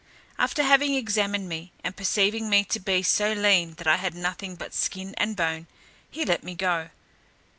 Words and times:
After 0.39 0.63
having 0.63 0.95
examined 0.95 1.47
me, 1.47 1.73
and 1.83 1.95
perceiving 1.95 2.49
me 2.49 2.63
to 2.63 2.79
be 2.79 3.03
so 3.03 3.33
lean 3.33 3.75
that 3.75 3.85
I 3.85 3.97
had 3.97 4.15
nothing 4.15 4.55
but 4.55 4.73
skin 4.73 5.13
and 5.19 5.35
bone, 5.35 5.67
he 6.09 6.25
let 6.25 6.43
me 6.43 6.55
go. 6.55 6.89